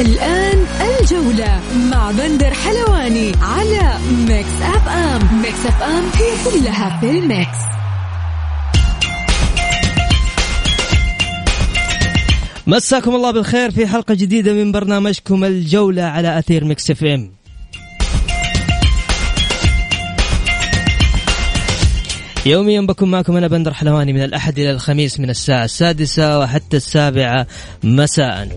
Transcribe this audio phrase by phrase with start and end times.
[0.00, 1.60] الآن الجولة
[1.90, 7.58] مع بندر حلواني على Mix FM Mix FM هي كلها في ال mix.
[12.66, 17.32] مساكم الله بالخير في حلقة جديدة من برنامجكم الجولة على أثير Mix FM
[22.46, 27.46] يوميا بكون معكم أنا بندر حلواني من الأحد إلى الخميس من الساعة السادسة وحتى السابعة
[27.84, 28.48] مساءً.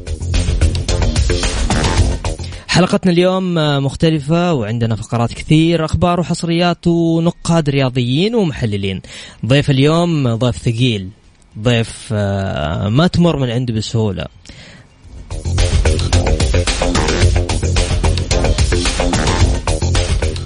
[2.76, 9.02] حلقتنا اليوم مختلفة وعندنا فقرات كثير أخبار وحصريات ونقاد رياضيين ومحللين.
[9.46, 11.10] ضيف اليوم ضيف ثقيل
[11.60, 14.26] ضيف آه، ما تمر من عنده بسهولة.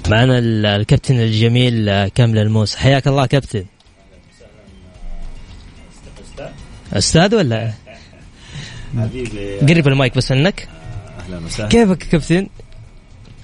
[0.08, 0.38] معنا
[0.76, 2.76] الكابتن الجميل آه، كامل الموس.
[2.76, 3.64] حياك الله كابتن.
[6.92, 7.72] أستاذ ولا؟
[8.98, 9.58] حبيبي.
[9.58, 10.68] قرب المايك بس منك
[11.34, 11.68] أهلا وسهلا.
[11.68, 12.46] كيفك كابتن؟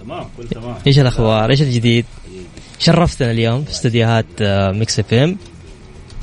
[0.00, 0.76] تمام كل تمام.
[0.86, 2.04] إيش الأخبار؟ إيش الجديد؟
[2.78, 5.36] شرفتنا اليوم في استديوهات آه، Mix FM.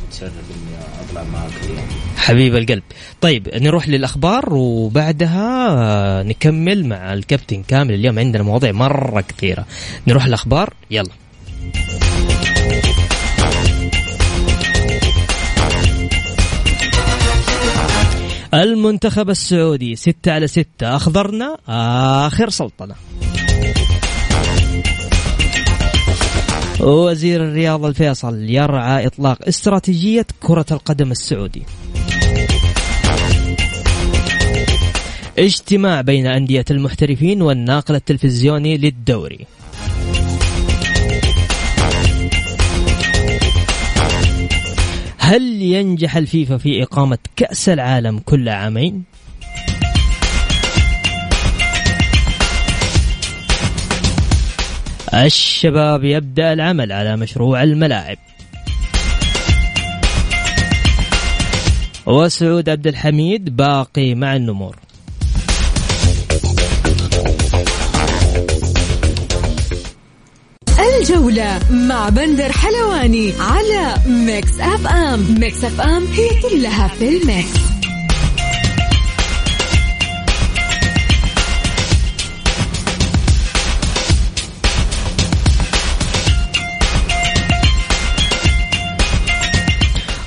[0.07, 1.87] متشرف اني أطلع معك اليوم.
[2.17, 2.83] حبيب القلب.
[3.21, 8.19] طيب نروح للأخبار وبعدها نكمل مع الكابتن كامل اليوم.
[8.19, 9.65] عندنا مواضيع مرة كثيرة.
[10.07, 11.09] نروح الاخبار يلا.
[18.53, 20.95] المنتخب السعودي ستة على ستة.
[20.95, 21.57] أخضرنا
[22.27, 22.95] آخر سلطنة.
[26.79, 31.63] وزير الرياضة الفيصل يرعى إطلاق استراتيجية كرة القدم السعودي.
[35.39, 39.45] اجتماع بين أندية المحترفين والناقل التلفزيوني للدوري.
[45.25, 49.03] هل ينجح الفيفا في إقامة كأس العالم كل عامين؟
[55.13, 58.17] الشباب يبدأ العمل على مشروع الملاعب
[62.05, 64.75] وسعود عبد الحميد باقي مع النمور
[71.01, 75.39] الجولة مع بندر حلواني على Mix FM.
[75.39, 77.49] Mix FM هي كلها في ال mix.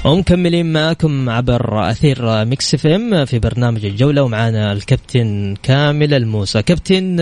[0.05, 6.63] ومكملين معكم عبر أثير Mix FM في برنامج الجولة ومعانا الكابتن كامل الموسى.
[6.63, 7.21] كابتن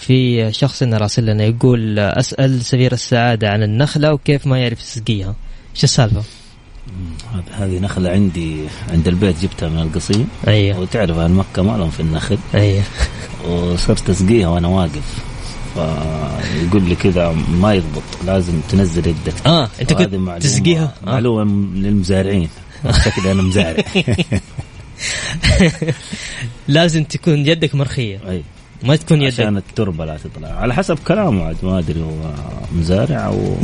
[0.00, 5.34] في شخص راسل لنا يقول أسأل سفير السعادة عن النخلة وكيف ما يعرف يسقيها
[5.74, 6.22] إيش السالفة؟
[7.52, 8.56] هذه نخلة عندي
[8.90, 10.28] عند البيت جبتها من القصيم.
[10.48, 10.78] أيوه.
[10.78, 12.38] وتعرف أهل مكة ما لهم في النخل.
[12.54, 12.82] أيوه.
[13.48, 15.18] وصرت أسقيها وأنا واقف.
[15.74, 19.46] فيقول لي كذا ما يضبط لازم تنزل يدك.
[19.46, 21.10] آه أنت كنت تسقيها؟ آه.
[21.10, 22.48] معلومة للمزارعين
[23.04, 23.84] شكلي أنا مزارع.
[26.68, 28.20] لازم تكون يدك مرخية.
[28.28, 28.42] أي.
[28.82, 29.32] ما تكون يدك.
[29.32, 30.48] عشان التربة لا تطلع.
[30.48, 32.32] على حسب كلامه عاد ما أدري هو
[32.72, 33.56] مزارع أو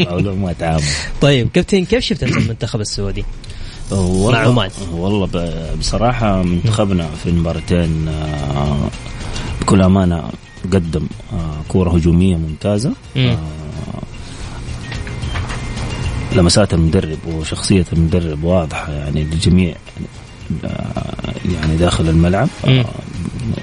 [0.10, 0.82] أو ما تعامل.
[1.20, 3.24] طيب كابتن كيف شفت المنتخب السعودي؟
[3.90, 4.70] والله مع عمان.
[4.92, 5.28] والله
[5.78, 8.90] بصراحة منتخبنا في المباراتين آه،
[9.60, 10.30] بكل أمانة
[10.72, 12.92] قدم آه، كورة هجومية ممتازة.
[13.16, 13.38] آه،
[16.36, 19.74] لمسات المدرب وشخصية المدرب واضحة يعني للجميع.
[21.54, 22.48] يعني داخل الملعب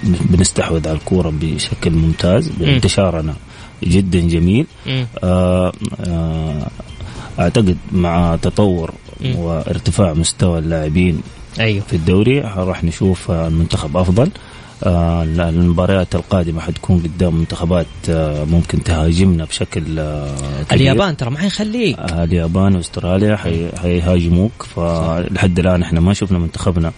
[0.03, 3.33] بنستحوذ على الكورة بشكل ممتاز بانتشارنا
[3.83, 4.65] جدا جميل.
[5.23, 6.67] آه آه
[7.39, 8.91] أعتقد مع تطور
[9.35, 11.21] وارتفاع مستوى اللاعبين
[11.59, 11.83] أيوه.
[11.88, 14.23] في الدوري راح نشوف المنتخب أفضل.
[14.25, 20.35] آه المباريات القادمة حتكون قدام منتخبات آه ممكن تهاجمنا بشكل آه
[20.71, 22.00] اليابان ترى ما حيخليك.
[22.00, 23.35] آه اليابان واستراليا
[23.81, 24.63] حيهاجموك.
[24.75, 26.91] فلحد الآن إحنا ما شفنا منتخبنا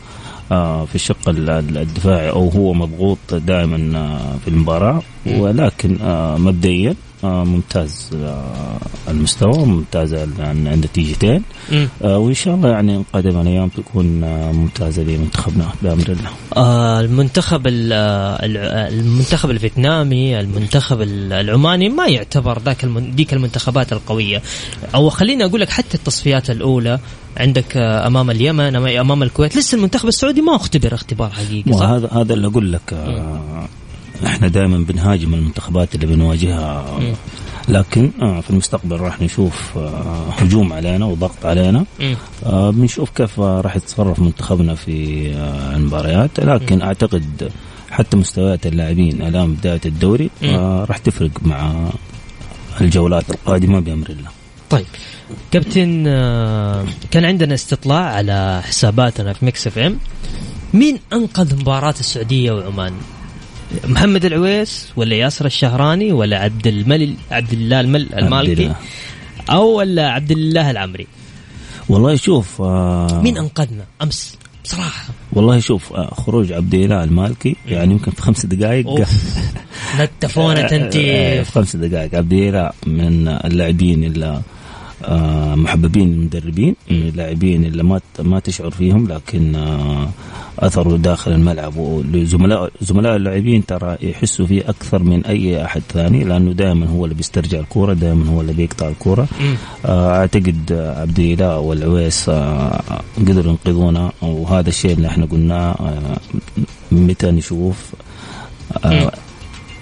[0.51, 5.01] آه في الشق الدفاعي أو هو مضغوط دائما آه في المباراة.
[5.25, 8.77] ولكن آه مبدئيا آه ممتاز آه
[9.07, 11.43] المستوى ممتاز النتيجتين
[12.03, 16.29] آه وإن شاء الله يعني قادم الأيام تكون آه ممتازة لمنتخبنا بأمر الله.
[16.57, 24.41] آه المنتخب المنتخب الفيتنامي المنتخب العماني ما يعتبر ذاك ديك المنتخبات القوية.
[24.95, 26.99] أو خليني أقول لك حتى التصفيات الأولى
[27.37, 29.57] عندك آه، أمام اليمن أمام الكويت.
[29.57, 33.67] لسه المنتخب السعودي ما اختبر اختبار حقيقي صح؟ هذا هذا اللي أقول لك آه
[34.25, 36.99] إحنا دائما بنهاجم المنتخبات اللي بنواجهها.
[37.69, 41.85] لكن آه في المستقبل راح نشوف آه هجوم علينا وضغط علينا.
[42.45, 45.27] آه بنشوف كيف راح يتصرف منتخبنا في
[45.75, 46.39] المباريات.
[46.39, 47.51] لكن أعتقد
[47.91, 50.29] حتى مستويات اللاعبين الآن بداية الدوري
[50.89, 51.89] راح تفرق مع
[52.81, 54.29] الجولات القادمة بأمر الله.
[54.69, 54.85] طيب.
[55.51, 56.03] كابتن
[57.11, 59.97] كان عندنا استطلاع على حساباتنا في Mix FM.
[60.73, 62.93] مين أنقذ مباراة السعودية وعمان؟
[63.87, 68.73] محمد العويس ولا ياسر الشهراني ولا عبد الملك عبد الله المل المالكي
[69.49, 71.07] أو ولا عبد الله العمري.
[71.89, 74.35] والله شوف آه مين أنقذنا؟ أمس.
[74.63, 79.05] بصراحه والله شوف آه خروج عبد الاله المالكي يعني يمكن في خمس دقائق
[79.99, 80.93] نتفونه أنت.
[80.93, 84.41] في خمس دقائق عبد الاله من اللاعبين اللي آه،
[85.55, 90.09] محببين المدربين اللاعبين اللي ما ما تشعر فيهم لكن آه،
[90.59, 91.73] اثروا داخل الملعب.
[91.77, 97.15] وزملاء زملاء اللاعبين ترى يحسوا فيه أكثر من أي أحد ثاني لأنه دائما هو اللي
[97.15, 99.27] بيسترجع الكورة دائما هو اللي بيقطع الكورة.
[99.85, 102.29] آه، أعتقد عبد الاله والعويس
[103.19, 104.11] قدروا ينقذونا.
[104.21, 105.75] وهذا الشيء اللي إحنا قلناه
[106.91, 107.93] متى نشوف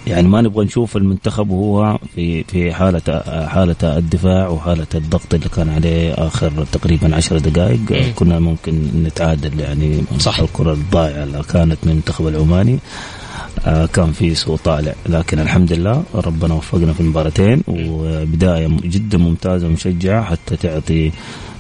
[0.08, 5.70] يعني ما نبغى نشوف المنتخب وهو في في حالة حالة الدفاع وحالة الضغط اللي كان
[5.70, 8.14] عليه آخر تقريبا عشر دقائق.
[8.16, 8.74] كنا ممكن
[9.04, 12.80] نتعادل يعني صح الكرة الضائعة اللي كانت من المنتخب العماني.
[13.66, 14.94] آه، كان في سوء طالع.
[15.10, 17.64] لكن الحمد لله ربنا وفقنا في المباراتين.
[17.68, 21.12] وبداية جدا ممتازة ومشجعة حتى تعطي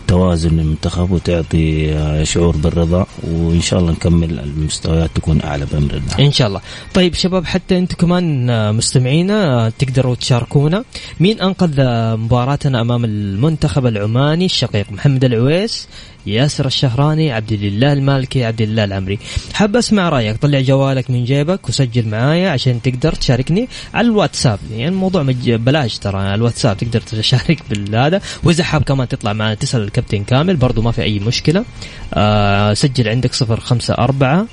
[0.08, 6.28] توازن للمنتخب وتعطي آه، شعور بالرضا وإن شاء الله نكمل المستويات تكون أعلى بامر الله.
[6.28, 6.62] إن شاء الله.
[6.94, 10.84] طيب شباب حتى أنتم كمان آه، مستمعينا آه، تقدروا تشاركونا
[11.20, 11.82] مين أنقذ
[12.18, 15.88] مباراتنا أمام المنتخب العماني الشقيق محمد العويس
[16.28, 19.20] ياسر الشهراني عبد الله المالكي عبد الله العمري
[19.54, 20.38] حاب أسمع رأيك.
[20.38, 24.60] طلع جوالك من جيبك وسجل معايا عشان تقدر تشاركني على الواتساب.
[24.72, 25.52] يعني الموضوع مج...
[25.52, 26.36] بلاش ترى.
[26.36, 28.22] الواتساب تقدر تشارك بالهذا.
[28.44, 30.56] وإذا حاب كمان تطلع معنا تسأل الكابتن كامل.
[30.56, 31.66] برضو ما في أي مشكلة.
[32.14, 34.46] آه سجل عندك صفر خمسة أربعة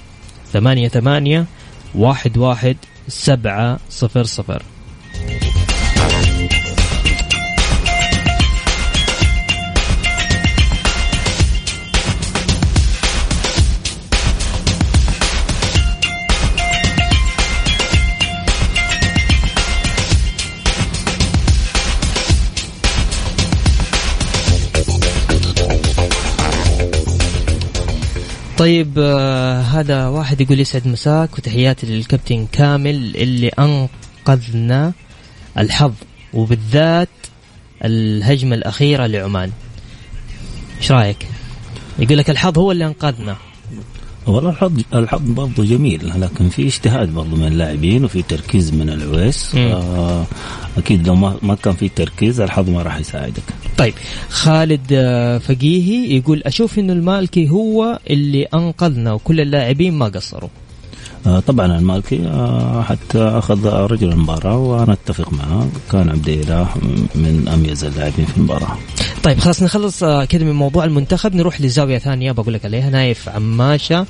[0.52, 1.44] ثمانية ثمانية
[1.94, 2.76] واحد واحد
[3.08, 4.62] سبعة صفر صفر.
[28.58, 34.92] طيب آه هذا واحد يقول يسعد مساك وتحياتي للكابتن كامل اللي أنقذنا
[35.58, 35.92] الحظ
[36.34, 37.08] وبالذات
[37.84, 39.50] الهجمة الأخيرة لعمان.
[40.78, 41.26] إيش رأيك؟
[41.98, 43.36] يقول لك الحظ هو اللي أنقذنا.
[44.26, 49.54] والله الحظ الحظ برضه جميل لكن في اجتهاد برضه من اللاعبين وفي تركيز من العويس
[49.54, 50.24] آه
[50.78, 53.42] أكيد لو ما ما كان في تركيز الحظ ما راح يساعدك.
[53.78, 53.94] طيب
[54.28, 60.50] خالد آه، فقيهي يقول أشوف إنه المالكي هو اللي أنقذنا وكل اللاعبين ما قصروا.
[61.26, 65.68] آه طبعا المالكي آه حتى أخذ رجل المباراة وأنا أتفق معه.
[65.92, 66.68] كان عبد الإله
[67.14, 68.78] من أميز اللاعبين في المباراة.
[69.22, 71.34] طيب خلاص نخلص كذا من موضوع المنتخب.
[71.34, 72.90] نروح لزاوية ثانية بقول لك عليها.
[72.90, 74.06] نايف عماشة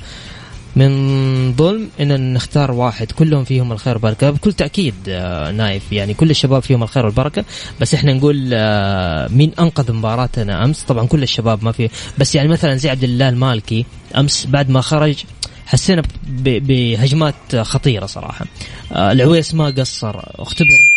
[0.75, 4.29] من ظلم إن نختار واحد كلهم فيهم الخير والبركة.
[4.29, 7.45] بكل تأكيد آه، نايف يعني كل الشباب فيهم الخير والبركة.
[7.81, 11.89] بس إحنا نقول آه، مين أنقذ مباراتنا أمس؟ طبعا كل الشباب ما في.
[12.17, 13.85] بس يعني مثلا زي عبد الله المالكي
[14.17, 15.23] أمس بعد ما خرج
[15.65, 16.03] حسينا
[16.37, 18.45] بهجمات خطيرة صراحة.
[18.91, 20.95] آه، العويس ما قصر اختبر.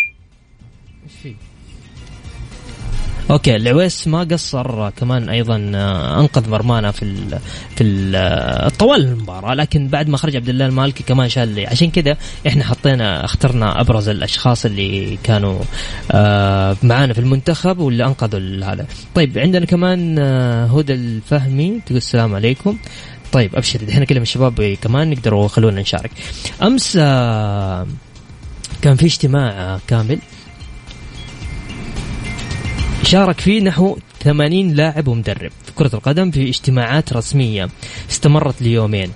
[3.29, 7.39] okay العويس ما قصر كمان أيضا آه، أنقذ مرمانا في ال
[7.75, 11.91] في ال آه، طوال المباراة لكن بعد ما خرج عبد الله المالكي كمان شال عشان
[11.91, 12.17] كذا
[12.47, 15.59] إحنا حطينا اخترنا أبرز الأشخاص اللي كانوا
[16.11, 18.85] آه، معانا في المنتخب واللي أنقذوا هذا.
[19.15, 20.19] طيب عندنا كمان
[20.69, 22.77] هدى الفهمي تقول السلام عليكم.
[23.31, 26.11] طيب أبشر دحين كلمة الشباب كمان يقدروا خلونا نشارك.
[26.63, 26.97] أمس
[28.81, 30.19] كان في اجتماع كامل.
[33.03, 37.69] شارك فيه نحو 80 لاعب ومدرب في كرة القدم في اجتماعات رسمية
[38.09, 39.11] استمرت ليومين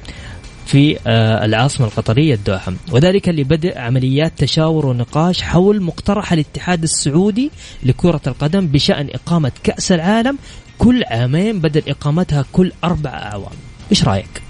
[0.66, 2.74] في آه، العاصمة القطرية الدوحة.
[2.92, 7.52] وذلك لبدء عمليات تشاور ونقاش حول مقترح الاتحاد السعودي
[7.84, 10.38] لكرة القدم بشأن إقامة كأس العالم
[10.78, 13.54] كل عامين بدل إقامتها كل أربع أعوام.
[13.92, 14.42] إيش رأيك؟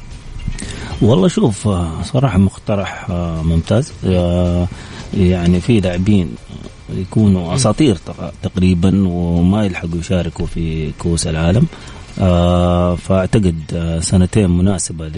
[1.01, 1.69] والله شوف
[2.03, 3.09] صراحة مقترح
[3.43, 3.93] ممتاز.
[5.17, 6.35] يعني في لاعبين
[6.89, 7.97] يكونوا أساطير
[8.43, 11.65] تقريبا وما يلحقوا يشاركوا في كؤوس العالم.
[12.19, 15.11] آه فأعتقد آه سنتين مناسبة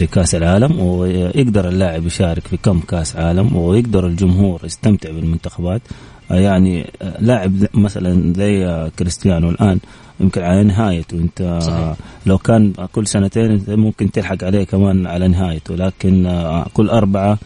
[0.00, 5.82] لكأس العالم ويقدر اللاعب يشارك في كم كأس عالم ويقدر الجمهور يستمتع بالمنتخبات.
[6.30, 9.78] يعني لاعب مثلا زي آه، كريستيانو الآن
[10.20, 11.16] يمكن على نهايته.
[11.16, 11.94] انت صحيح.
[12.26, 17.38] لو كان كل سنتين انت ممكن تلحق عليه كمان على نهايته لكن آه، كل أربعة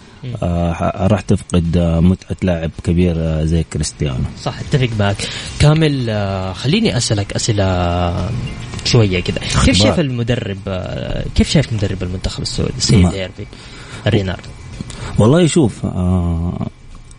[0.43, 4.25] آه راح تفقد متعة لاعب كبير زي كريستيانو.
[4.43, 5.17] صح أتفق معك.
[5.59, 6.11] كامل
[6.55, 8.31] خليني أسألك أسئلة
[8.85, 10.59] شوية كذا كيف شايف المدرب
[11.35, 13.47] كيف شايف مدرب المنتخب السعودي؟ السيد هيرفي
[14.07, 14.49] ريناردو
[15.19, 16.67] والله شوف آه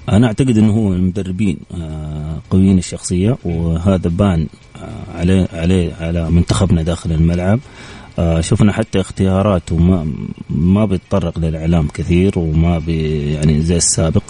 [0.10, 4.48] أنا أعتقد إنه هو المدربين آه قويين الشخصية وهذا بان
[5.16, 7.60] عليه عليه على منتخبنا داخل الملعب.
[8.20, 10.08] آه شفنا حتى اختياراته ما
[10.50, 14.24] ما بيتطرق للإعلام كثير وما بي يعني زي السابق.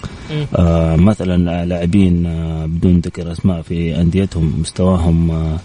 [0.56, 5.58] آه مثلا لاعبين آه بدون ذكر أسماء في أنديتهم مستواهم آه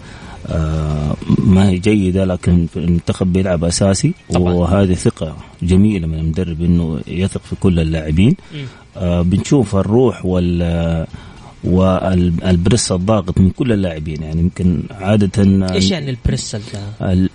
[0.46, 4.14] آه ما هي جيدة لكن المنتخب بيلعب أساسي.
[4.32, 4.52] طبعا.
[4.52, 8.36] وهذه ثقة جميلة من المدرب أنه يثق في كل اللاعبين.
[8.54, 11.06] آه بنشوف الروح وال
[11.64, 14.22] وال press الضاغط من كل اللاعبين.
[14.22, 15.42] يعني يمكن عادة
[15.74, 16.56] إيش يعني ال press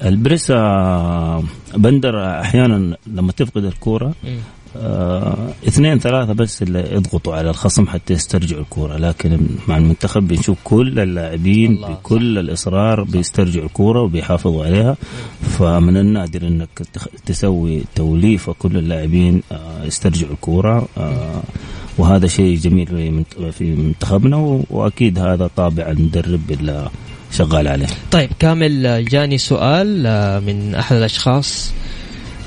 [0.04, 1.44] ال press آه،
[1.76, 4.14] بندر أحيانا لما تفقد الكورة
[4.78, 8.98] آه اثنين ثلاثة بس اللي يضغطوا على الخصم حتى يسترجعوا الكورة.
[8.98, 14.98] لكن مع المنتخب بنشوف كل اللاعبين بكل الإصرار بيسترجعوا الكورة وبيحافظوا عليها.
[15.42, 16.70] فمن النادر أنك
[17.26, 20.88] تسوي توليفة كل اللاعبين آه يسترجعوا الكورة.
[20.98, 21.42] آه
[21.98, 26.90] وهذا شيء جميل في منتخبنا وأكيد هذا طابع المدرب اللي
[27.32, 27.88] شغال عليه.
[28.12, 31.72] طيب كامل جاني سؤال آه، من أحد الأشخاص.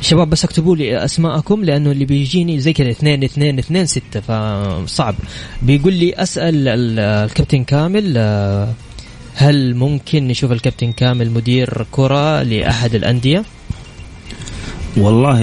[0.01, 5.15] شباب بس اكتبوا لي أسماءكم لأنه اللي بيجيني زي كذا اثنين اثنين اثنين ستة فصعب
[5.63, 8.73] بيقول لي أسأل الكابتن كامل آه،
[9.35, 13.45] هل ممكن نشوف الكابتن كامل مدير كرة لأحد الأندية؟
[14.97, 15.39] والله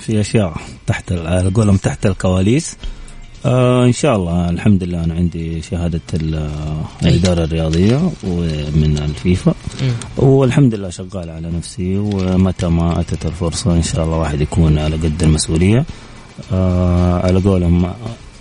[0.00, 0.56] في أشياء
[0.86, 1.12] تحت
[1.54, 2.76] قولهم تحت الكواليس
[3.46, 4.50] آه إن شاء الله.
[4.50, 6.00] الحمد لله أنا عندي شهادة
[7.02, 9.54] الإدارة الرياضية ومن الفيفا.
[10.16, 14.96] والحمد لله شغال على نفسي ومتى ما أتت الفرصة إن شاء الله واحد يكون على
[14.96, 15.84] قد المسؤولية.
[16.52, 17.92] آه على قولهم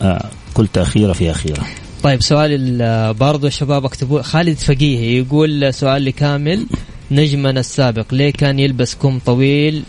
[0.01, 1.63] آه كل تأخيرة في أخيرة.
[2.03, 6.65] طيب سؤال برضو الشباب اكتبوا خالد فقيه يقول سؤال لكامل.
[7.11, 9.83] نجمنا السابق ليه كان يلبس كم طويل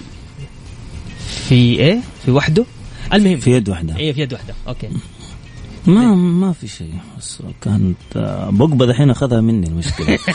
[1.49, 2.65] في إيه؟ في وحده؟
[3.13, 3.41] المهم.
[3.41, 4.89] في يد واحدة اي في يد واحدة أوكي.
[5.87, 6.95] ما ما في شيء.
[7.19, 7.97] بس كانت
[8.51, 10.19] بقبه الحين أخذها مني المشكلة.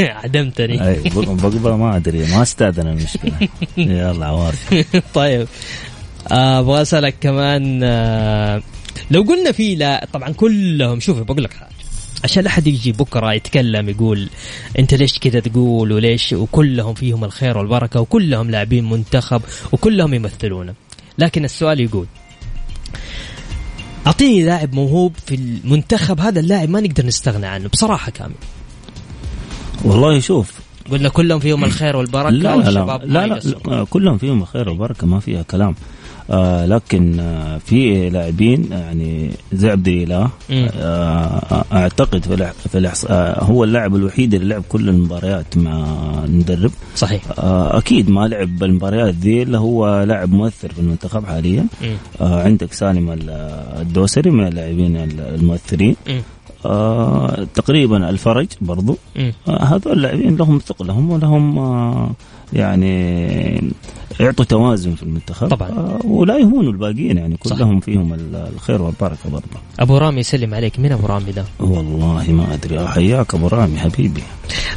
[0.00, 0.88] عدمتني.
[0.88, 3.48] أي بقبه ما أدري ما استأذن المشكلة.
[3.76, 5.48] يلا عوارف طيب.
[6.32, 8.62] آه، أبغى أسألك كمان آه،
[9.10, 11.56] لو قلنا في لا طبعا كلهم شوف بقول لك
[12.24, 14.28] عشان لا أحد يجي بكرة يتكلم يقول
[14.78, 19.42] أنت ليش كذا تقول وليش وكلهم فيهم الخير والبركة وكلهم لاعبين منتخب
[19.72, 20.74] وكلهم يمثلونا
[21.18, 22.06] لكن السؤال يقول
[24.06, 28.34] أعطيني لاعب موهوب في المنتخب هذا اللاعب ما نقدر نستغنى عنه بصراحة كامل.
[29.84, 30.52] والله شوف.
[30.90, 35.06] قلنا كلهم فيهم الخير والبركة لا لا لا, لا, لا, لا كلهم فيهم الخير والبركة
[35.06, 35.74] ما فيها كلام.
[36.30, 43.44] آه لكن آه في لاعبين يعني زي عبد الاله آه أعتقد في, في الإحصاء آه
[43.44, 45.84] هو اللاعب الوحيد اللي لعب كل المباريات مع
[46.24, 46.70] المدرب.
[46.96, 47.22] صحيح.
[47.38, 51.66] آه أكيد ما لعب المباريات ذي اللي هو لاعب مؤثر في المنتخب حاليا.
[52.20, 53.18] آه عندك سالم
[53.80, 55.96] الدوسري من اللاعبين المؤثرين.
[56.66, 58.96] آه تقريبا الفرج برضو.
[59.48, 62.10] آه هذول اللاعبين لهم ثقلهم ولهم آه
[62.52, 63.72] يعني
[64.20, 65.48] يعطوا توازن في المنتخب.
[65.48, 65.68] طبعا.
[65.68, 67.84] آه ولا يهونوا الباقيين يعني كلهم صح.
[67.84, 69.44] فيهم الخير والبركة برضه.
[69.80, 70.78] أبو رامي يسلم عليك.
[70.78, 72.88] مين أبو رامي ده؟ والله ما أدري.
[72.88, 74.22] حياك أبو رامي حبيبي.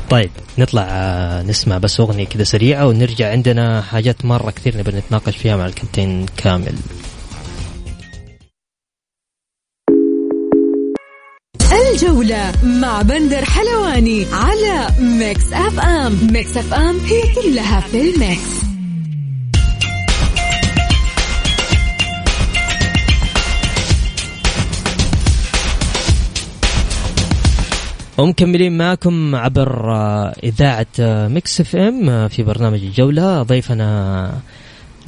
[0.10, 3.32] طيب نطلع آه، نسمع بس أغنية كذا سريعة ونرجع.
[3.32, 6.76] عندنا حاجات مرة كثير نبي نتناقش فيها مع الكابتن كامل.
[11.94, 16.18] الجولة مع بندر حلواني على Mix FM.
[16.32, 18.75] Mix FM هي كلها في ال mix.
[28.18, 34.40] ومكملين معكم عبر آه، إذاعة آه، Mix FM آه، في برنامج الجولة ضيفنا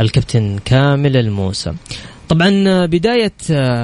[0.01, 1.73] الكابتن كامل الموسى.
[2.29, 3.33] طبعا بداية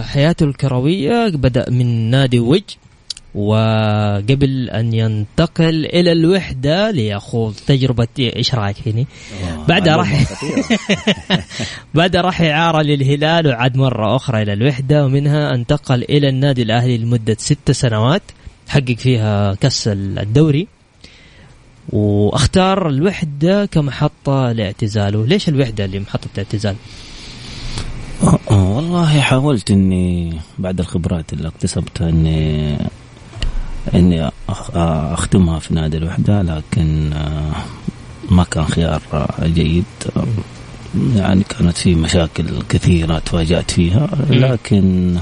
[0.02, 2.62] حياته الكروية بدأ من نادي وج
[3.36, 9.08] وقبل أن ينتقل إلى الوحدة ليخوض تجربة إيش رأيك فيني
[9.68, 10.24] بعدها راح
[11.96, 17.36] بعدها راح إعارة للهلال وعاد مرة أخرى إلى الوحدة ومنها انتقل إلى النادي الأهلي لمدة
[17.40, 18.22] ست سنوات.
[18.68, 20.68] حقق فيها كأس الدوري.
[21.90, 25.26] وأختار الوحدة كمحطة لاعتزاله.
[25.26, 26.76] ليش الوحدة اللي محطة اعتزال
[28.52, 32.78] والله حاولت إني بعد الخبرات اللي اكتسبتها إني
[33.94, 37.52] إني أختمها في نادي الوحدة لكن آه،
[38.30, 39.02] ما كان خيار
[39.44, 39.86] جيد.
[41.16, 45.16] يعني كانت في مشاكل كثيرة تواجهت فيها لكن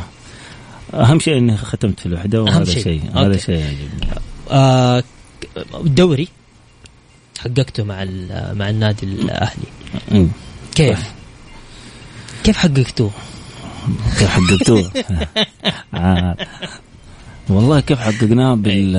[0.93, 3.01] أهم شيء إني ختمت في الوحدة وهذا شيء, شيء.
[3.15, 4.09] هذا شيء يعجبني
[4.51, 5.03] آه
[5.73, 6.27] الدوري
[7.39, 8.05] حققته مع
[8.53, 10.27] مع النادي الأهلي
[10.75, 11.11] كيف؟
[12.43, 13.11] كيف حققتوه؟
[14.19, 14.91] كيف حققتوه؟
[17.51, 18.93] والله كيف حققناه بال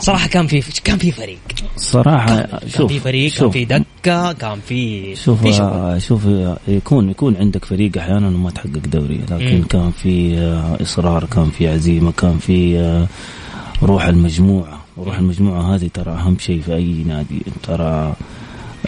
[0.00, 1.38] صراحة كان في كان في فريق.
[1.76, 3.40] صراحة كان, شوف كان في فريق شوف.
[3.42, 6.22] كان في دكة كان في شوف في شوف
[6.68, 9.62] يكون يكون عندك فريق أحيانا وما تحقق دوري لكن م.
[9.62, 13.06] كان في آه، إصرار كان في عزيمة كان في آه،
[13.82, 14.80] روح المجموعة.
[14.96, 17.42] وروح المجموعة هذه ترى أهم شيء في أي نادي.
[17.62, 18.14] ترى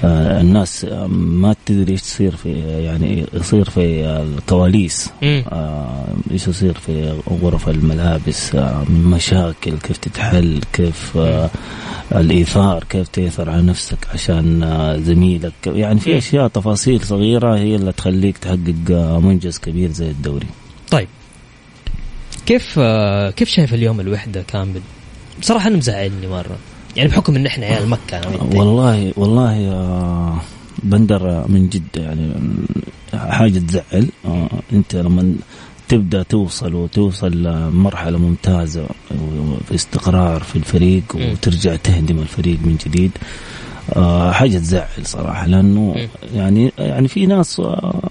[0.05, 2.53] الناس ما تدري إيش تصير في
[2.85, 5.11] يعني يصير في الكواليس.
[5.23, 11.19] آه، إيش يصير في غرف الملابس؟ آه، مشاكل كيف تتحل؟ كيف
[12.13, 14.65] الإيثار؟ كيف تأثر على نفسك عشان
[15.05, 18.91] زميلك؟ يعني في أشياء تفاصيل صغيرة هي اللي تخليك تحقق
[19.23, 20.47] منجز كبير زي الدوري.
[20.91, 21.09] طيب.
[22.47, 22.81] كيف
[23.37, 24.81] كيف شايف اليوم الوحدة كامل؟
[25.41, 26.57] بصراحة أنا مزعلني مرة.
[26.99, 28.21] يعني بحكم إن إحنا عيال مكة
[28.55, 30.39] والله والله يا
[30.83, 32.33] بندر من جد يعني
[33.15, 34.09] حاجة تزعل.
[34.25, 35.35] آه، أنت لما
[35.89, 38.87] تبدأ توصل وتوصل لمرحلة ممتازة
[39.69, 43.11] في استقرار في الفريق وترجع تهدم الفريق من جديد
[43.97, 45.47] آه، حاجة تزعل صراحة.
[45.47, 48.11] لأنه يعني يعني في ناس آه،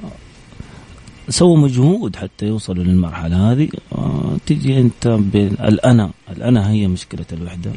[1.30, 3.70] سووا مجهود حتى يوصلوا للمرحلة هذه.
[4.46, 7.72] تجي أنت بالانا الانا هي مشكلة الوحدة.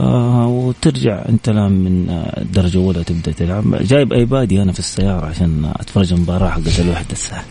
[0.00, 5.72] آه وترجع انت الآن من الدرجه الاولى تبدأ تلعب جايب ايبادي أنا في السيارة عشان
[5.76, 7.44] أتفرج المباراة حقت الوحدة الساعة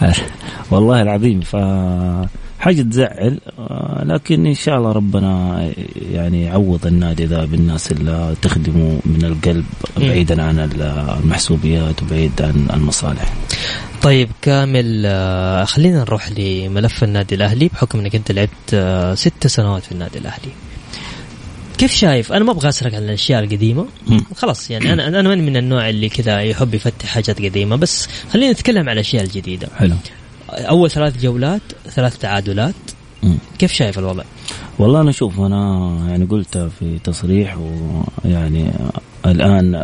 [0.70, 1.56] والله العظيم ف
[2.60, 5.60] حاجة تزعل آه لكن إن شاء الله ربنا
[6.12, 9.64] يعني يعوض النادي ذا بالناس اللي تخدمه من القلب
[9.96, 13.34] بعيدا عن المحسوبيات وبعيد عن المصالح.
[14.02, 19.82] طيب كامل آه، خلينا نروح لملف النادي الأهلي بحكم إنك أنت لعبت آه، ست سنوات
[19.82, 20.50] في النادي الأهلي.
[21.80, 23.86] كيف شايف؟ أنا ما أبغى أسرق عن الأشياء القديمة.
[24.36, 28.52] خلاص يعني أنا أنا ماني من النوع اللي كذا يحب يفتح حاجات قديمة بس خلينا
[28.52, 29.68] نتكلم عن الأشياء الجديدة.
[29.76, 29.94] حلو.
[30.50, 32.74] أول ثلاث جولات ثلاث تعادلات.
[33.58, 34.22] كيف شايف الوضع؟
[34.78, 38.70] والله أنا أشوف أنا يعني قلتها في تصريح ويعني
[39.26, 39.74] الآن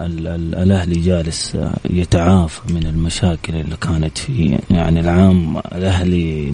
[0.54, 1.56] الأهلي جالس
[1.90, 5.56] يتعافى من المشاكل اللي كانت فيه يعني العام.
[5.56, 6.52] الأهلي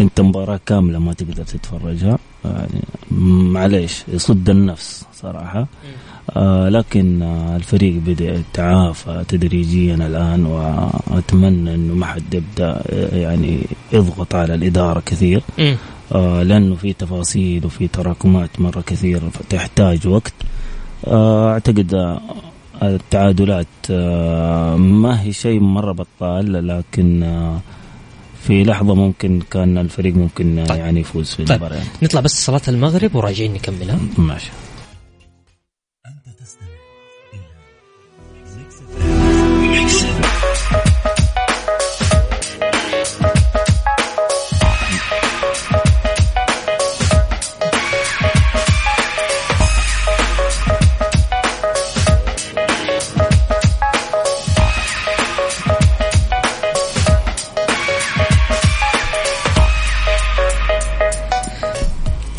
[0.00, 2.18] أنت مباراة كاملة ما تقدر تتفرجها.
[2.44, 2.80] يعني
[3.16, 5.66] معليش يصد النفس صراحة.
[6.36, 13.58] آه لكن آه الفريق بدأ يتعافى تدريجيا الآن وأتمنى إنه ما حد يبدأ آه، يعني
[13.92, 15.42] يضغط على الإدارة كثير.
[16.14, 20.34] آه لأنه في تفاصيل وفي تراكمات مرة كثيره فتحتاج وقت.
[21.06, 22.20] آه أعتقد آه
[22.82, 27.60] التعادلات آه ما هي شيء مرة بطال لكن آه
[28.46, 30.78] في لحظة ممكن كان الفريق ممكن طيب.
[30.78, 31.62] يعني يفوز في طيب.
[31.62, 34.50] المباراة نطلع بس صلاة المغرب وراجعين نكملها ماشي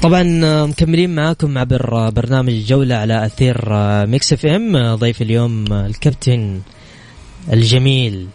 [0.07, 4.75] طبعا آه، مكملين معاكم عبر برنامج الجولة على أثير آه، Mix FM.
[4.75, 6.61] آه، ضيف اليوم الكابتن
[7.53, 8.27] الجميل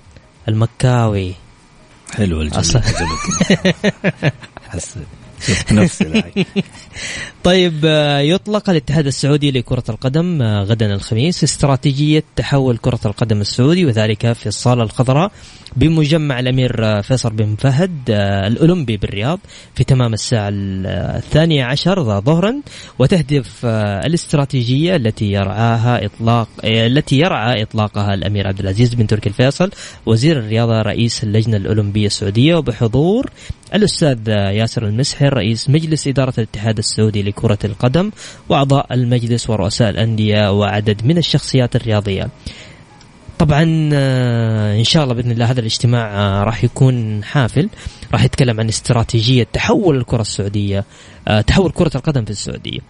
[0.48, 1.34] المكاوي.
[2.14, 2.82] حلو الجميل
[4.70, 4.94] حس
[5.72, 6.44] نفسي
[7.44, 7.80] طيب
[8.20, 14.82] يطلق الاتحاد السعودي لكرة القدم غدا الخميس استراتيجية تحول كرة القدم السعودي وذلك في الصالة
[14.82, 15.32] الخضراء
[15.76, 18.10] بمجمع الأمير فيصل بن فهد
[18.46, 19.38] الأولمبي بالرياض
[19.74, 22.60] في تمام الساعة الثانية عشر ظهرا
[22.98, 29.70] وتهدف الاستراتيجية التي يرعاها إطلاق التي يرعى إطلاقها الأمير عبد العزيز بن تركي الفيصل
[30.06, 32.54] وزير الرياضة رئيس اللجنة الأولمبية السعودية.
[32.54, 33.30] وبحضور
[33.74, 38.10] الأستاذ ياسر المسحر رئيس مجلس إدارة الاتحاد السعودي لكرة القدم
[38.48, 42.28] وأعضاء المجلس ورؤساء الأندية وعدد من الشخصيات الرياضية.
[43.42, 47.68] طبعا آه، إن شاء الله بإذن الله هذا الاجتماع آه، راح يكون حافل.
[48.12, 50.84] راح يتكلم عن استراتيجية تحول الكرة السعودية
[51.28, 52.80] آه، تحول كرة القدم في السعودية.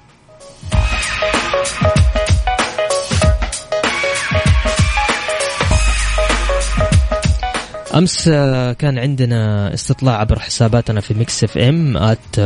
[7.95, 8.29] أمس
[8.79, 12.41] كان عندنا استطلاع عبر حساباتنا في Mix FM at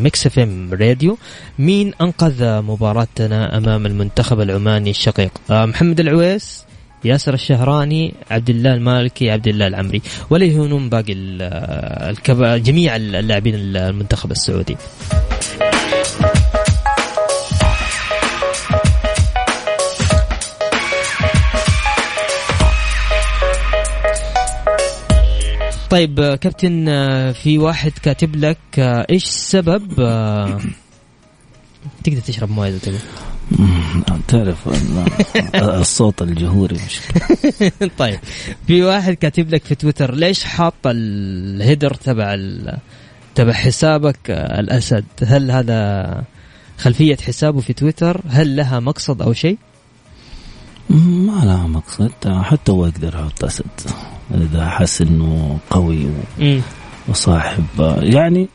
[0.00, 1.18] Mix FM Radio.
[1.58, 6.64] مين أنقذ مباراتنا أمام المنتخب العماني الشقيق؟ محمد العويس.
[7.04, 10.02] ياسر الشهراني عبد الله المالكي عبد الله العمري.
[10.30, 12.62] ولا يهونون باقي الكب...
[12.62, 14.76] جميع اللاعبين المنتخب السعودي.
[25.90, 26.86] طيب كابتن
[27.32, 29.94] في واحد كاتب لك إيش سبب
[32.04, 32.98] تقدر تشرب موية اذا تبغى
[34.28, 34.68] تعرف
[35.54, 38.18] الصوت الجهوري مشكلة طيب.
[38.66, 42.36] في واحد كاتب لك في تويتر ليش حاط الهيدر تبع
[43.34, 46.24] تبع حسابك الأسد؟ هل هذا
[46.78, 49.58] خلفية حسابه في تويتر؟ هل لها مقصد أو شيء؟
[50.90, 53.64] ما لها مقصد حتى هو يقدر يحط أسد
[54.34, 56.08] إذا حس إنه قوي
[57.08, 57.66] وصاحب
[58.02, 58.48] يعني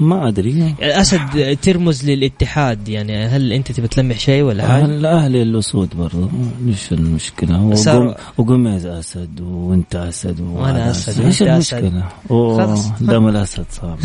[0.00, 5.96] ما أدري الأسد ترمز للاتحاد يعني هل أنت تبي تلمح شيء ولا حاجة؟ الاهلي الأسود
[5.96, 6.28] برضه
[6.66, 13.98] إيش المشكلة؟ وقم وقميز أسد وأنت أسد وأنا أسد إيش المشكلة؟ خلاص دام الأسد صار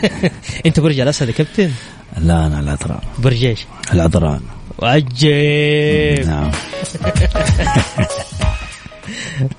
[0.66, 1.70] أنت برج الأسد يا كابتن؟
[2.18, 4.40] لا أنا العذراء برج إيش؟ العذراء
[4.82, 6.50] عجيب نعم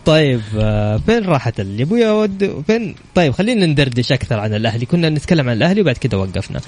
[0.06, 4.86] طيب آه، فين راحت اللي ابويا ود فين؟ طيب خلينا ندردش أكثر عن الأهلي.
[4.86, 6.62] كنا نتكلم عن الأهلي وبعد كده وقفنا.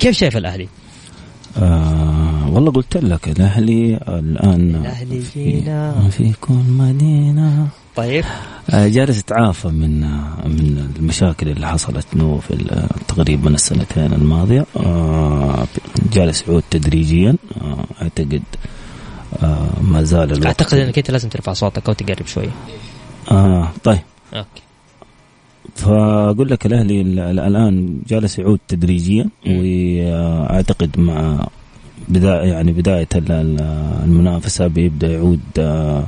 [0.00, 0.68] كيف شايف الأهلي؟
[1.58, 7.68] آه والله قلت لك الأهلي الآن الأهلي فينا في كل مدينة.
[7.96, 8.24] طيب.
[8.70, 10.00] آه جالس يتعافى من
[10.44, 14.66] من المشاكل اللي حصلت له في تقريبا السنتين الماضية.
[14.76, 15.66] آه
[16.12, 17.36] جالس يعود تدريجيا.
[17.60, 18.81] آه أعتقد آه
[19.82, 20.46] ما زال الوقت.
[20.46, 22.48] أعتقد إنك أنت لازم ترفع صوتك أو تقرب شوي.
[23.30, 23.98] آه طيب.
[24.34, 24.62] أوكي.
[25.74, 31.46] فأقول لك الأهلي الآن جالس يعود تدريجيا وأعتقد مع
[32.08, 36.06] بداية يعني بداية المنافسة بيبدأ يعود آه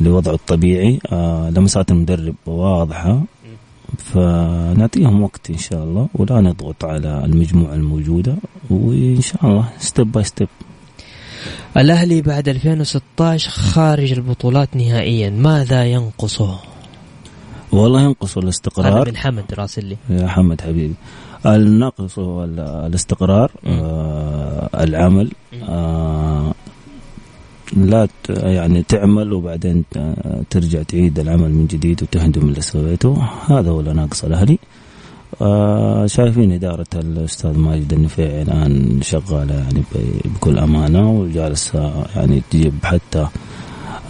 [0.00, 0.98] لوضعه الطبيعي.
[1.12, 3.22] آه لمسات المدرب واضحة.
[3.98, 8.34] فنعطيهم وقت إن شاء الله ولا نضغط على المجموعة الموجودة.
[8.70, 10.48] وإن شاء الله step by step
[11.76, 15.30] الأهلي بعد 2016 خارج البطولات نهائيا.
[15.30, 16.58] ماذا ينقصه؟
[17.72, 19.02] والله ينقص الاستقرار.
[19.02, 20.94] هذا من حمد راسلي يا حمد حبيبي.
[21.46, 22.44] النقص هو
[22.86, 25.32] الاستقرار آه العمل
[25.68, 26.54] آه
[27.76, 29.84] لا يعني تعمل وبعدين
[30.50, 33.28] ترجع تعيد العمل من جديد وتهدم اللي سويته.
[33.48, 34.52] هذا هو اللي ناقص الأهلي.
[34.52, 34.85] آه
[36.06, 39.82] شايفين إدارة الأستاذ ماجد النفيعي الآن شغالة يعني
[40.24, 43.26] بكل أمانة وجالسة يعني تجيب حتى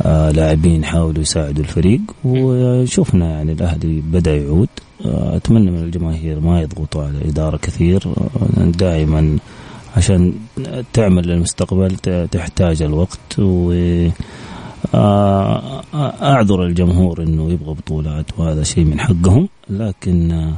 [0.02, 2.00] آه لاعبين يحاولوا يساعدوا الفريق.
[2.24, 4.68] وشفنا يعني الأهلي بدأ يعود.
[5.06, 8.02] آه أتمنى من الجماهير ما يضغطوا على الإدارة كثير.
[8.06, 9.38] آه دائما
[9.96, 10.34] عشان
[10.92, 11.96] تعمل للمستقبل
[12.30, 13.38] تحتاج الوقت.
[13.38, 13.72] و
[16.22, 19.48] أعذر الجمهور أنه يبغى بطولات وهذا شيء من حقهم.
[19.70, 20.52] لكن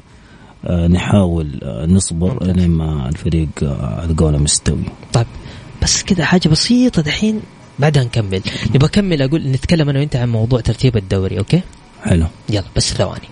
[0.67, 4.85] نحاول نصبر لين ما الفريق على قولة مستوي.
[5.13, 5.27] طيب
[5.83, 7.41] بس كذا حاجة بسيطة دحين
[7.79, 8.43] بعدها نكمل.
[8.75, 11.61] نبغى أكمل أقول نتكلم أنا وأنت عن موضوع ترتيب الدوري okay؟
[12.05, 12.27] حلو.
[12.49, 13.29] يلا بس ثواني.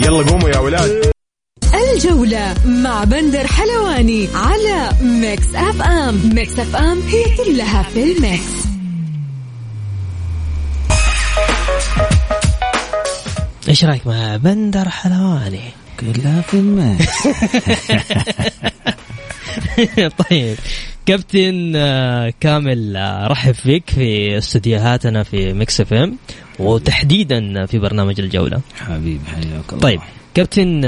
[0.00, 1.12] يلا قوموا يا ولاد.
[1.94, 6.34] الجولة مع بندر حلواني على Mix FM.
[6.34, 8.71] Mix FM هي كلها في ال mix.
[13.72, 15.60] إيش رأيك مع بندر حلواني؟
[16.00, 17.28] كلها في ال mix
[20.30, 20.56] طيب
[21.06, 21.72] كابتن
[22.40, 22.96] كامل
[23.30, 26.16] رحب فيك في استديوهاتنا في Mix FM
[26.58, 28.60] وتحديدا في برنامج الجولة.
[28.80, 29.80] حبيبي حياك الله.
[29.80, 30.00] طيب
[30.34, 30.84] كابتن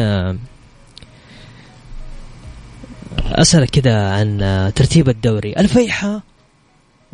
[3.18, 4.38] أسألك كذا عن
[4.74, 5.52] ترتيب الدوري.
[5.52, 6.22] الفيحة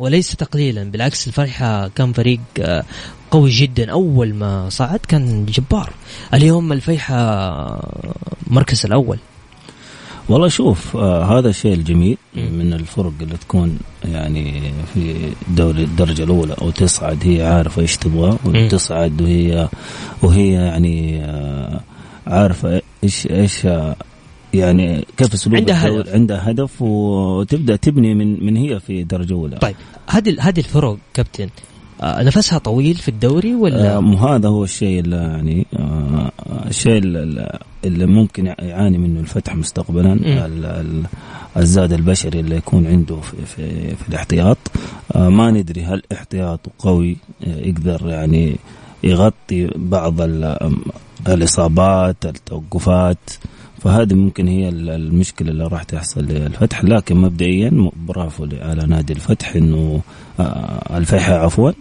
[0.01, 2.83] وليس تقليلا بالعكس الفيحة كان فريق آه،
[3.31, 3.91] قوي جدا.
[3.91, 5.93] أول ما صعد كان جبار.
[6.33, 7.15] اليوم الفيحة
[8.47, 9.17] مركز الأول.
[10.29, 15.15] والله شوف آه هذا الشيء الجميل من الفرق اللي تكون يعني في
[15.47, 19.69] دوري الدرجة الأولى أو تصعد هي عارفة إيش تبغى وتصعد وهي
[20.21, 21.81] وهي يعني آه
[22.27, 23.95] عارفة إيش إيش آه،
[24.53, 26.13] يعني كيف اسلوب عندها هدف.
[26.13, 29.57] عندها هدف وتبدأ تبني من من هي في درجة أولى.
[29.57, 29.75] طيب
[30.07, 31.49] هذه هذه الفرق كابتن
[32.01, 36.31] آه، نفسها طويل في الدوري ولا؟ آه هذا هو الشيء اللي يعني آه
[36.67, 36.97] الشيء
[37.85, 40.19] اللي ممكن يعاني منه الفتح مستقبلا
[41.57, 44.57] الزاد البشري اللي يكون عنده في في, في الاحتياط.
[45.15, 48.55] آه ما ندري هل احتياطه قوي آه، يقدر يعني
[49.03, 50.15] يغطي بعض
[51.27, 53.29] الإصابات التوقفات.
[53.83, 60.01] فهذه ممكن هي المشكلة اللي راح تحصل للفتح لكن مبدئيا برافو على نادي الفتح إنه
[60.39, 61.71] آه، الفيحة عفوا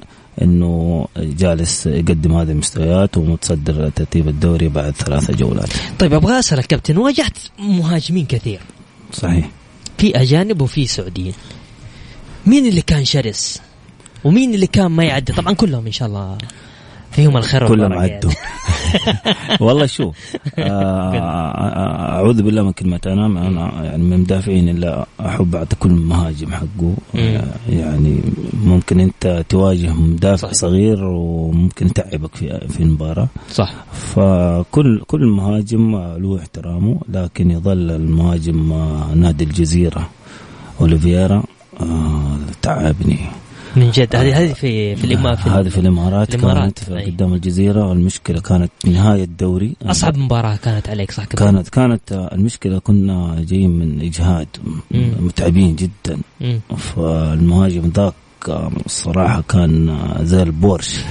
[0.42, 5.68] إنه جالس يقدم هذه المستويات ومتصدر ترتيب الدوري بعد ثلاثة جولات.
[5.98, 8.60] طيب أبغى أسألك كابتن واجهت مهاجمين كثير.
[9.12, 9.50] صحيح.
[9.98, 11.34] في أجانب وفي سعوديين.
[12.46, 13.60] مين اللي كان شرس؟
[14.24, 16.38] ومين اللي كان ما يعدي؟ طبعا كلهم إن شاء الله
[17.10, 18.30] فيهم الخير كلهم عدوا.
[19.60, 20.16] والله شوف
[20.58, 26.52] آه، أعوذ بالله من كلمة أنا أنا يعني من المدافعين اللي أحب أعطي كل مهاجم
[26.52, 26.94] حقه.
[27.16, 28.20] آه، يعني
[28.64, 30.54] ممكن أنت تواجه مدافع صح.
[30.54, 33.74] صغير وممكن يتعبك في في المباراه صح.
[33.92, 40.08] فكل كل مهاجم له احترامه لكن يظل المهاجم آه، نادي الجزيرة
[40.80, 41.42] اوليفيرا
[42.62, 43.18] تعبني.
[43.76, 44.16] من جد.
[44.16, 47.92] هذه هذه في في الامارات هذه في الإمارات كانت قدام الجزيرة.
[47.92, 49.76] المشكلة كانت نهاية الدوري.
[49.83, 51.44] أصعب مباراة كانت عليك صح كده.
[51.44, 54.48] كانت كانت المشكلة كنا جايين من إجهاد.
[55.20, 56.20] متعبين جدا.
[56.76, 58.14] فالمهاجم ذاك
[58.87, 60.96] الصراحة كان زي البورش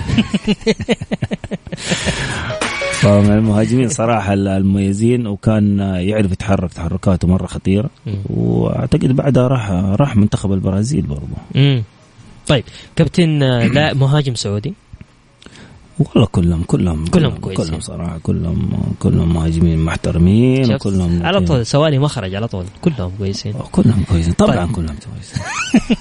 [3.02, 7.90] فمن المهاجمين صراحة المميزين وكان يعرف يتحرك تحركاته مرة خطيرة.
[8.30, 11.84] وأعتقد بعدها راح راح منتخب البرازيل برضه
[12.50, 12.64] طيب
[12.96, 14.74] كابتن آه، لا مهاجم سعودي؟
[16.00, 17.66] والله كلهم كلهم كلهم كويسين.
[17.66, 22.66] كلهم صراحة كلهم كلهم مهاجمين محترمين كلهم على طول سوالي مخرج على طول.
[22.82, 23.54] كلهم كويسين.
[23.72, 24.34] كلهم كويسين.
[24.34, 24.76] طبعا طيب.
[24.76, 25.44] كلهم كويسين.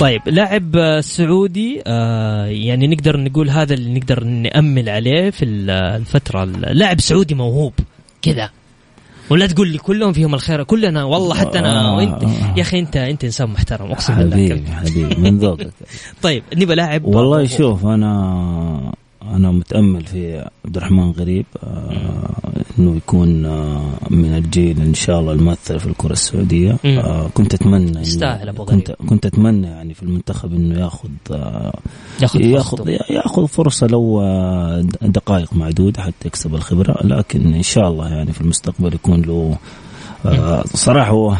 [0.00, 6.44] طيب لاعب آه، سعودي آه يعني نقدر نقول هذا اللي نقدر نأمل عليه في الفترة
[6.44, 7.72] لاعب سعودي موهوب
[8.22, 8.50] كذا.
[9.30, 12.22] ولا تقول لي كلهم فيهم الخير كلنا والله حتى أنا آه وإنت.
[12.56, 14.36] يا أخي أنت أنت إنسان محترم أقسم بالله.
[14.36, 15.70] حبيبي حبيبي من ذوقك.
[16.22, 17.04] طيب نبى لاعب.
[17.04, 18.92] والله شوف أنا
[19.36, 22.30] أنا متأمل في عبد الرحمن غريب آه
[22.78, 26.76] إنه يكون آه من الجيل إن شاء الله الممثل في الكرة السعودية.
[26.84, 31.08] آه كنت أتمنى يستاهل أبو كنت كنت أتمنى يعني في المنتخب إنه ياخذ
[32.20, 34.22] ياخذ ياخذ ياخذ فرصة لو
[35.02, 37.06] دقائق معدودة حتى يكسب الخبرة.
[37.06, 39.56] لكن إن شاء الله يعني في المستقبل يكون له
[40.74, 41.36] صراحة هو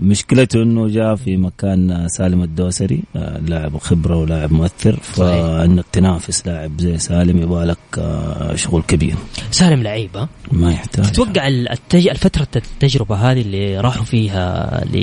[0.00, 6.72] مشكلته إنه جاء في مكان سالم الدوسري آه لاعب خبرة ولاعب مؤثر فإنك تنافس لاعب
[6.80, 9.14] زي سالم يبغى لك آه شغل كبير.
[9.50, 10.10] سالم لعيب
[10.52, 11.04] ما يحتاج.
[11.04, 12.08] تتوقع التج...
[12.08, 14.98] الفترة التجربة هذه اللي راحوا فيها ل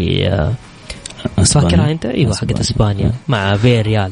[1.45, 3.11] فاكرها انت؟ إيوه حقت أسبانيا.
[3.27, 4.11] مع في ريال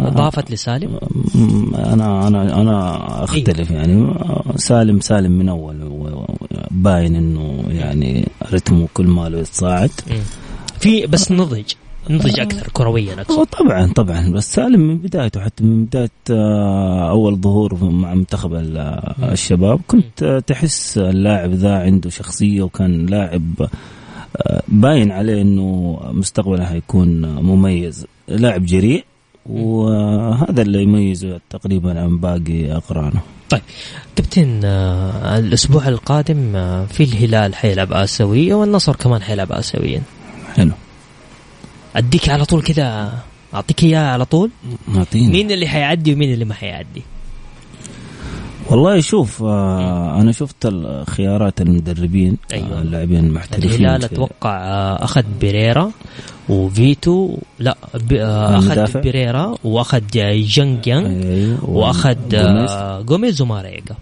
[0.00, 0.98] اضافت لسالم؟
[1.74, 4.14] أنا أنا أنا أختلف إيه؟ يعني.
[4.56, 5.78] سالم سالم من أول
[6.70, 9.90] باين إنه يعني رتمه كل ماله يتصاعد.
[10.80, 11.72] في بس نضج
[12.10, 13.46] نضج أكثر كرويا أقصد.
[13.46, 14.32] طبعا طبعا.
[14.32, 16.10] بس سالم من بدايته حتى من بداية
[17.10, 18.54] أول ظهور مع منتخب
[19.22, 23.42] الشباب كنت تحس اللاعب ذا عنده شخصية وكان لاعب
[24.68, 28.06] باين عليه إنه مستقبله حيكون مميز.
[28.28, 29.04] لاعب جريء
[29.46, 33.20] وهذا اللي يميزه تقريبا عن باقي أقرانه.
[33.50, 33.62] طيب
[34.16, 40.02] كابتن آه الأسبوع القادم آه في الهلال حيلعب اسيويه والنصر كمان حيلعب اسيويا
[40.56, 40.72] حلو.
[41.96, 43.18] أديك على طول كذا
[43.54, 44.50] أعطيك اياها على طول؟
[44.96, 45.28] أعطيني.
[45.28, 47.02] مين اللي حيعدي ومين اللي ما حيعدي؟
[48.70, 50.68] والله شوف آه أنا شفت
[51.06, 52.78] خيارات المدربين أيوة.
[52.78, 55.90] آه اللاعبين المحترفين الهلال أتوقع آه أخذ بيريرا
[56.48, 57.76] وفيتو لا
[58.12, 60.86] آه أخذ بيريرا وأخذ جانج يانج
[61.24, 61.70] أيوة.
[61.70, 63.94] وأخذ آه جوميز وماريجا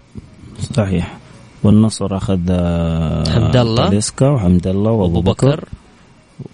[0.73, 1.17] صحيح
[1.63, 5.65] والنصر أخذ آه حمد الله تاليسكا وحمد الله وأبو بكر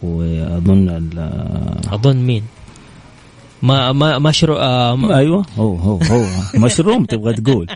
[0.03, 1.09] وأظن
[1.91, 2.43] أظن مين؟
[3.63, 7.67] ما ما مشروع آه ما أيوه هو هو هو مشروم تبغى تقول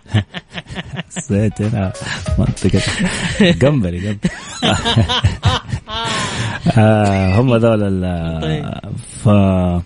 [1.18, 1.94] نسيت أنا
[2.40, 2.82] منطقه
[3.62, 4.18] قنبري
[6.78, 8.02] آه هم ذول.
[9.24, 9.82] ف آه،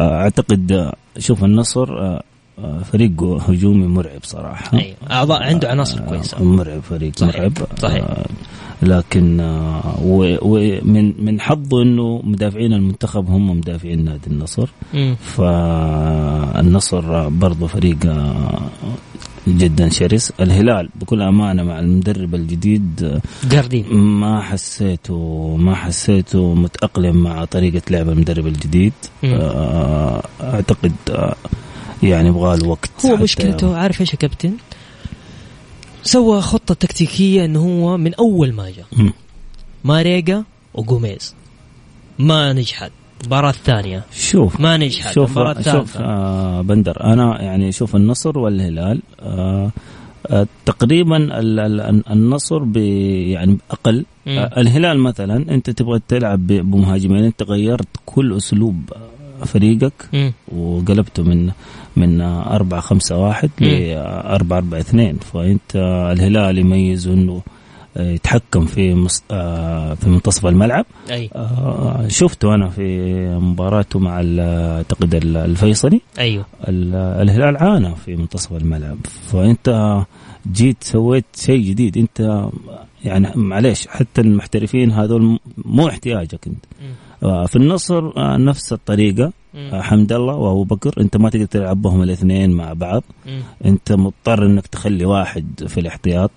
[0.00, 2.22] أعتقد شوف النصر آه،
[2.58, 7.36] آه، فريق هجومي مرعب صراحة أيوه أعضاء عنده عناصر كويسة مرعب فريق صحيح.
[7.36, 8.04] مرعب صحيح.
[8.82, 14.68] لكن آه، ومن من حظه إنه مدافعين المنتخب هم مدافعين نادي النصر.
[15.20, 18.60] فالنصر برضه فريق آه،
[19.48, 20.32] جدا شرس.
[20.40, 23.94] الهلال بكل أمانة مع المدرب الجديد آه، جاردين.
[23.94, 28.92] ما حسيته ما حسيته متأقلم مع طريقة لعب المدرب الجديد.
[29.24, 30.22] آه،
[32.02, 34.52] يعني يبغى له وقت هو مشكلته عارف إيش يا كابتن؟
[36.06, 39.10] سوى خطة تكتيكية إنه هو من أول ما جاء.
[39.84, 41.34] ماريجا وجوميز
[42.18, 42.90] ما نجحت.
[43.22, 45.14] المباراة الثانية شوف ما نجحت.
[45.14, 49.70] شوف المباراة شوف الثالثة آه بندر أنا يعني شوف النصر والهلال آه
[50.30, 54.04] آه تقريبا ال- ال- النصر ب يعني أقل.
[54.28, 58.76] آه الهلال مثلا أنت تبغى تلعب بمهاجمين انت غيرت كل أسلوب
[59.44, 60.32] فريقك مم.
[60.56, 61.50] وقلبته من
[61.96, 63.66] من أربعة خمسة واحد مم.
[63.68, 65.16] لأربعة أربعة اثنين.
[65.16, 65.76] فأنت
[66.12, 67.08] الهلال يميز
[67.98, 69.22] آه، يتحكم في مص...
[69.30, 70.86] آه، في منتصف الملعب.
[71.10, 71.30] أي.
[71.34, 73.08] آه، شفته أنا في
[73.40, 76.00] مباراته مع ال- الفيصلي.
[76.18, 76.46] أيوه.
[76.68, 78.96] ال- الهلال عانى في منتصف الملعب.
[79.32, 79.96] فأنت
[80.52, 81.98] جيت سويت شيء جديد.
[81.98, 82.48] أنت
[83.04, 86.64] يعني معليش حتى المحترفين هذول مو احتياجك أنت.
[86.82, 89.32] آه، في النصر آه، نفس الطريقة.
[89.54, 93.02] آه، حمد الله وأبو بكر أنت ما تقدر تلعب بهم الاثنين مع بعض.
[93.64, 96.30] أنت مضطر إنك تخلي واحد في الاحتياط.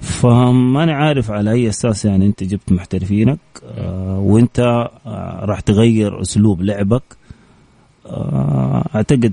[0.00, 3.38] فماني عارف على أي أساس يعني أنت جبت محترفينك.
[3.78, 4.60] آه وأنت
[5.06, 7.02] آه راح تغير أسلوب لعبك.
[8.06, 9.32] آه أعتقد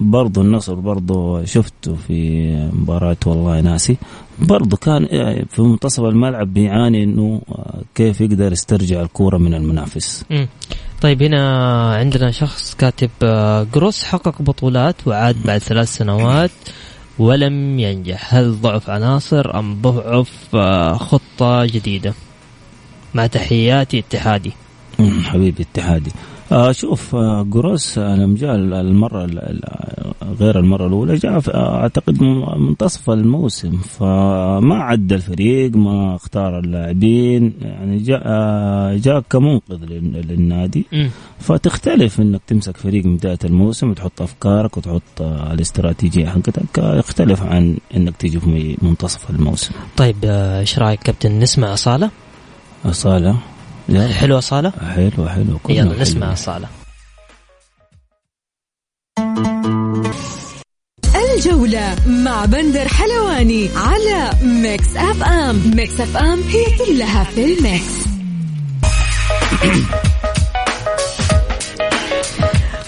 [0.00, 3.96] برضو النصر برضو شفته في مباراة والله ناسي.
[4.38, 10.24] برضو كان آه، في منتصف الملعب بيعاني إنه آه، كيف يقدر يسترجع الكورة من المنافس.
[10.30, 10.48] مم.
[11.00, 16.50] طيب هنا عندنا شخص كاتب آه، جروس حقق بطولات وعاد بعد ثلاث سنوات
[17.18, 18.34] ولم ينجح.
[18.34, 22.14] هل ضعف عناصر أم ضعف آه، خطة جديدة؟
[23.14, 24.52] مع تحياتي اتحادي.
[25.24, 26.10] حبيبي اتحادي.
[26.10, 26.29] آه
[26.72, 32.44] شوف آه جروس آه لما جاء المرة ال- ال- غير المرة الأولى جاء آه من-
[32.68, 40.86] منتصف الموسم فما عدى الفريق ما اختار اللاعبين يعني جاء آه جاء كمنقذ لل- للنادي.
[41.38, 46.78] فتختلف إنك تمسك فريق من بداية الموسم وتحط أفكارك وتحط آه، الاستراتيجية حقتك.
[46.78, 49.72] آه، يختلف عن إنك تيجي في منتصف الموسم.
[49.96, 52.10] طيب آه، إيش رأيك كابتن؟ نسمع أصالة؟
[53.90, 56.02] صالة يلا حلوة صالة؟ حلو حلو كلنا يلا.
[56.02, 56.68] نسمع أصالة
[61.36, 65.62] الجولة مع بندر حلواني على Mix FM.
[65.76, 68.00] Mix FM هي كلها في ال mix.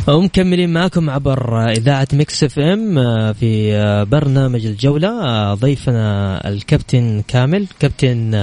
[0.08, 7.66] ومكملين معكم عبر إذاعة Mix FM آه، في آه، برنامج الجولة آه، ضيفنا الكابتن كامل.
[7.80, 8.34] كابتن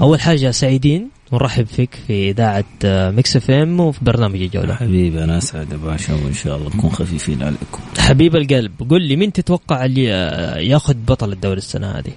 [0.00, 4.74] أول حاجة سعيدين ونرحب فيك في إذاعة آه، Mix FM وفي برنامج الجولة.
[4.74, 7.80] حبيبي أنا اسعد يا باشا وإن شاء الله نكون خفيفين عليكم.
[7.98, 12.12] حبيب القلب قل لي مين تتوقع اللي آه، ياخذ بطل الدوري السنة هذه؟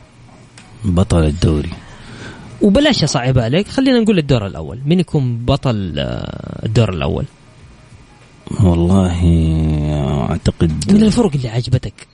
[0.86, 1.70] بطل الدوري.
[2.62, 4.80] وبلاش أصعب عليك خلينا نقول الدور الأول.
[4.86, 7.26] مين يكون بطل آه، الدور الأول؟
[8.64, 9.18] والله
[10.30, 12.08] اعتقد من الفرق اللي عجبتك؟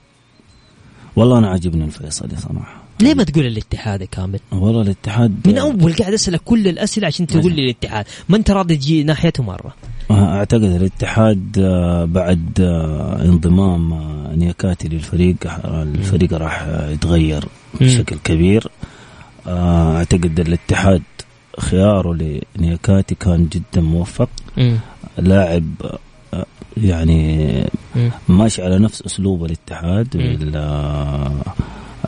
[1.16, 2.89] والله أنا عاجبني الفيصلي صراحة.
[3.02, 7.28] ليه ما تقول الاتحاد يا كامل؟ والله الاتحاد من أول قاعد اسالك كل الأسئلة عشان
[7.28, 8.06] تقول لي الاتحاد.
[8.30, 9.76] ما أنت راضي تجي ناحيته مرة.
[10.12, 15.36] أعتقد الاتحاد آه، بعد آه، انضمام آه، نياكاتي للفريق
[15.66, 17.46] الفريق راح يتغير
[17.82, 18.72] بشكل كبير.
[19.48, 21.02] أعتقد الاتحاد
[21.60, 24.30] خياره لنياكاتي كان جدا موفق.
[25.18, 25.64] لاعب
[26.78, 27.64] يعني.
[28.30, 30.16] ماشي على نفس أسلوب الاتحاد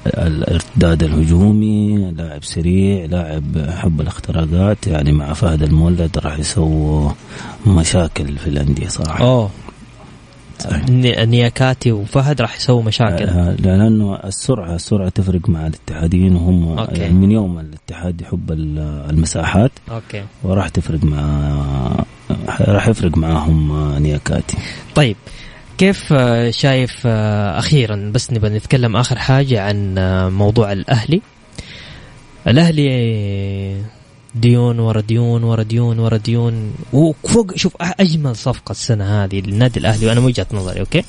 [0.07, 7.09] الارتداد الهجومي لاعب سريع لاعب يحب الاختراقات يعني مع فهد المولد راح يسووا
[7.67, 9.49] مشاكل في الأندية صراحة.
[10.89, 13.25] ني- نياكاتي وفهد راح يسووا مشاكل.
[13.25, 17.01] آه، لأنه السرعة السرعة تفرق مع الاتحاديين وهم okay.
[17.01, 20.23] يعني من يوم الاتحاد يحب ال- المساحات okay.
[20.43, 22.03] وراح تفرق مع
[22.61, 24.57] راح يفرق معاهم آه، نياكاتي.
[24.95, 25.15] طيب
[25.81, 31.21] كيف آه، شايف آه، أخيرا؟ بس نبغى نتكلم آخر حاجة عن آه، موضوع الأهلي.
[32.47, 33.83] الأهلي
[34.35, 40.07] ديون ورا ديون ورا ديون ورا ديون وفوق شوف أجمل صفقة السنة هذه للنادي الأهلي
[40.07, 41.03] وأنا من وجهة نظري okay.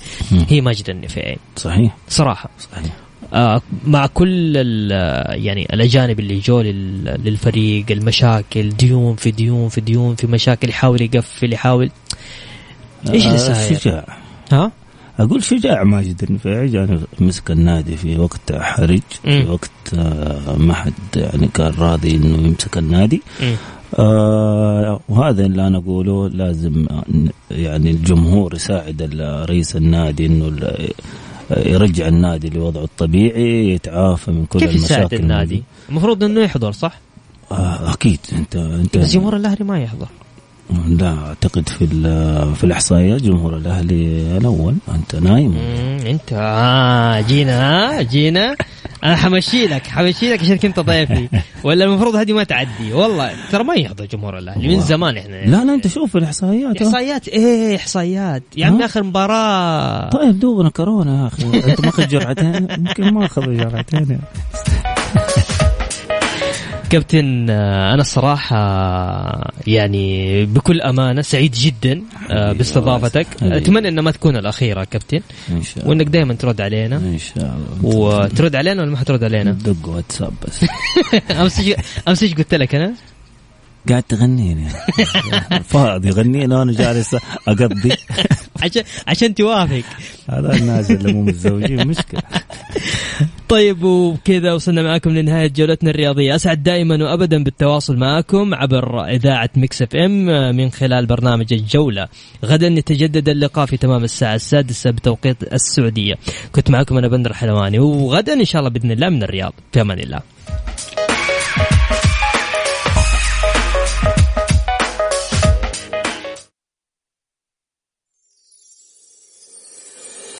[0.49, 1.39] هي ماجد النفيعي.
[1.57, 1.97] صحيح.
[2.09, 2.51] صراحة.
[2.59, 2.93] صحيح.
[3.35, 4.57] آه مع كل
[5.31, 11.53] يعني الأجانب اللي جو للفريق المشاكل ديون في ديون في ديون في مشاكل يحاول يقفل
[11.53, 11.91] يحاول.
[13.11, 14.05] إيش اللي صاير؟
[14.53, 14.73] ها؟
[15.19, 19.51] أقول شجاع ماجد النفيعي يعني مسك النادي في وقت حرج في.
[19.51, 23.23] وقت آه، ما حد يعني كان راضي إنه يمسك النادي.
[23.99, 26.87] آه وهذا اللي أنا أقوله لازم
[27.51, 29.03] يعني الجمهور يساعد
[29.49, 30.53] رئيس النادي إنه
[31.57, 36.99] يرجع النادي لوضعه الطبيعي يتعافى من كل كيف يساعد المشاكل النادي؟ المفروض إنه يحضر صح؟
[37.53, 40.09] آه أكيد انت انت بس جمهور الأهلي ما يحضر
[40.89, 41.87] لا أعتقد في
[42.55, 44.75] في الاحصائيات جمهور الأهلي الأول.
[44.95, 45.57] أنت نايم.
[46.07, 48.57] أنت آه جينا جينا.
[49.05, 51.29] أنا حمشي لك حمشي لك عشان كنت ضيفي.
[51.65, 54.69] ولا المفروض هذه ما تعدي؟ والله ترى ما يحضر جمهور الأهلي.
[54.77, 54.81] من.
[54.81, 55.37] زمان إحنا.
[55.37, 56.83] لا لا أنت شوف الإحصائيات.
[56.83, 58.43] إحصائيات إيه إحصائيات.
[58.57, 60.11] يا عمي ها؟ آخر مباراة.
[60.11, 61.71] طيب دوبنا كورونا يا أخي.
[61.71, 64.19] أنت ماخذ جرعتين؟ يمكن ما اخذ جرعتين.
[66.93, 68.57] كابتن آه، أنا الصراحه
[69.67, 73.27] يعني بكل أمانة سعيد جدا آه، باستضافتك.
[73.43, 75.21] أتمنى انها ما تكون الأخيرة كابتن
[75.51, 75.89] إن شاء الله.
[75.89, 76.97] وانك دائما ترد علينا.
[76.97, 77.97] إن شاء الله.
[77.97, 80.65] وترد علينا ولا ما حترد علينا؟ دق واتساب بس.
[81.31, 81.61] امس
[82.09, 82.95] امس إيش قلت لك أنا؟
[83.89, 84.69] قاعد تغنيني.
[85.73, 87.17] فاضي يغنيني وأنا جالس
[87.49, 87.93] أقضي.
[88.63, 89.83] عشان عشان توافق.
[90.31, 92.23] هذا الناس اللي مو متزوجين مشكلة.
[93.49, 96.35] طيب وبكذا وصلنا معكم لنهاية جولتنا الرياضية.
[96.35, 100.27] أسعد دائما وأبدا بالتواصل معكم عبر إذاعة ميكس إف إم
[100.57, 102.09] من خلال برنامج الجولة.
[102.45, 106.15] غدا يتجدد اللقاء في تمام الساعة السادسة بتوقيت السعودية.
[106.53, 109.53] كنت معكم أنا بندر حلواني وغدا إن شاء الله بإذن الله من الرياض.
[109.73, 110.21] في أمان الله.